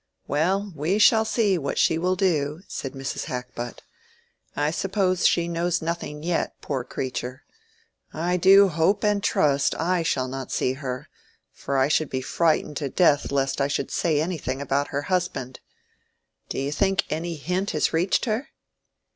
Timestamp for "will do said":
1.99-2.93